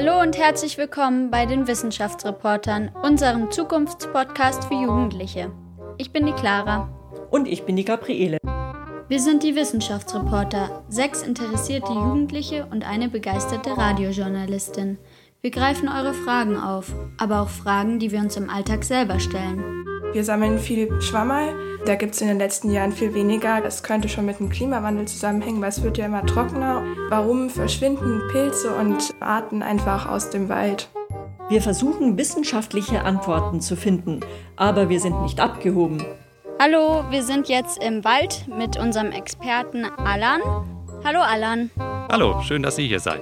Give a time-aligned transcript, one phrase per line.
[0.00, 5.50] Hallo und herzlich willkommen bei den Wissenschaftsreportern, unserem Zukunftspodcast für Jugendliche.
[5.96, 6.88] Ich bin die Clara.
[7.32, 8.38] Und ich bin die Gabriele.
[9.08, 14.98] Wir sind die Wissenschaftsreporter, sechs interessierte Jugendliche und eine begeisterte Radiojournalistin.
[15.40, 19.84] Wir greifen eure Fragen auf, aber auch Fragen, die wir uns im Alltag selber stellen.
[20.12, 21.54] Wir sammeln viel Schwammerl.
[21.84, 23.60] Da gibt es in den letzten Jahren viel weniger.
[23.60, 26.82] Das könnte schon mit dem Klimawandel zusammenhängen, weil es wird ja immer trockener.
[27.10, 30.88] Warum verschwinden Pilze und Arten einfach aus dem Wald?
[31.50, 34.20] Wir versuchen wissenschaftliche Antworten zu finden,
[34.56, 36.02] aber wir sind nicht abgehoben.
[36.60, 40.40] Hallo, wir sind jetzt im Wald mit unserem Experten Alan.
[41.04, 41.70] Hallo Alan.
[42.10, 43.20] Hallo, schön, dass ihr hier seid.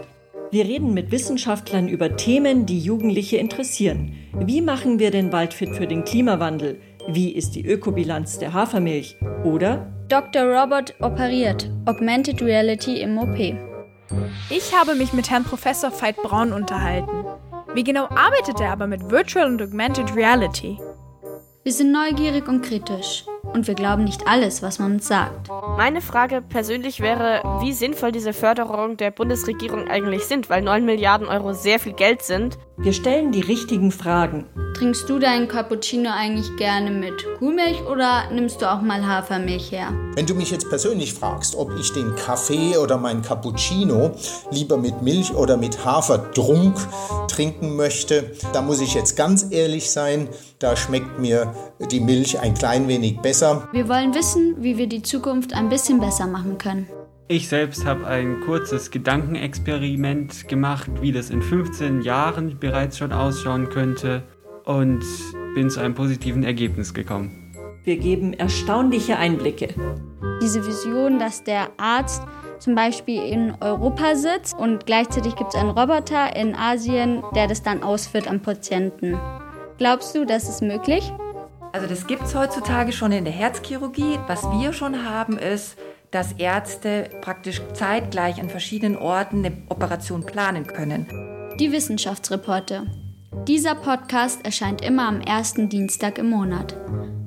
[0.53, 4.13] Wir reden mit Wissenschaftlern über Themen, die Jugendliche interessieren.
[4.33, 6.81] Wie machen wir den Wald fit für den Klimawandel?
[7.09, 9.17] Wie ist die Ökobilanz der Hafermilch?
[9.45, 10.43] Oder Dr.
[10.45, 11.69] Robert operiert.
[11.85, 13.37] Augmented Reality im OP.
[14.51, 17.25] Ich habe mich mit Herrn Professor Veit Braun unterhalten.
[17.75, 20.79] Wie genau arbeitet er aber mit Virtual und Augmented Reality?
[21.65, 23.25] Wir sind neugierig und kritisch.
[23.53, 25.49] Und wir glauben nicht alles, was man uns sagt.
[25.77, 31.27] Meine Frage persönlich wäre, wie sinnvoll diese Förderungen der Bundesregierung eigentlich sind, weil 9 Milliarden
[31.27, 32.59] Euro sehr viel Geld sind.
[32.79, 34.47] wir stellen die richtigen Fragen.
[34.77, 39.91] Trinkst du deinen Cappuccino eigentlich gerne mit Kuhmilch oder nimmst du auch mal Hafermilch her?
[40.15, 44.15] Wenn du mich jetzt persönlich fragst, ob ich den Kaffee oder mein Cappuccino
[44.51, 46.77] lieber mit Milch oder mit Haferdrunk
[47.27, 51.55] trinken möchte, da muss ich jetzt ganz ehrlich sein, da schmeckt mir
[51.91, 53.71] die Milch ein klein wenig besser.
[53.73, 56.87] Wir wollen wissen, wie wir die Zukunft ein bisschen besser machen können.
[57.29, 63.71] Ich selbst habe ein kurzes Gedankenexperiment gemacht, wie das in 15 Jahren bereits schon ausschauen
[63.71, 64.23] könnte
[64.67, 65.03] und
[65.55, 67.55] bin zu einem positiven Ergebnis gekommen.
[67.85, 69.69] Wir geben erstaunliche Einblicke.
[70.43, 72.23] Diese Vision, dass der Arzt
[72.59, 77.63] zum Beispiel in Europa sitzt und gleichzeitig gibt es einen Roboter in Asien, der das
[77.63, 79.19] dann ausführt am Patienten.
[79.79, 81.13] Glaubst du, das ist möglich?
[81.73, 84.19] Also das gibt es heutzutage schon in der Herzchirurgie.
[84.27, 85.77] Was wir schon haben, ist,
[86.11, 91.07] dass Ärzte praktisch zeitgleich an verschiedenen Orten eine Operation planen können.
[91.61, 92.87] Die Wissenschaftsreporte.
[93.45, 96.77] Dieser Podcast erscheint immer am ersten Dienstag im Monat.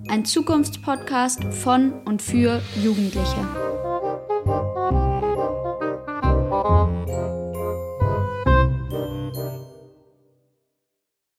[0.09, 3.47] Ein Zukunftspodcast von und für Jugendliche.